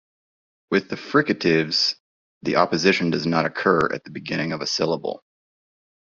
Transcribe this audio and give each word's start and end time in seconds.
With 0.71 0.89
the 0.89 0.95
fricatives, 0.95 1.93
the 2.41 2.55
opposition 2.55 3.11
does 3.11 3.27
not 3.27 3.45
occur 3.45 3.87
at 3.93 4.03
the 4.03 4.09
beginning 4.09 4.51
of 4.51 4.59
a 4.59 4.65
syllable. 4.65 5.23